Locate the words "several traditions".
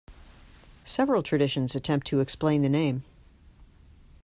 0.83-1.75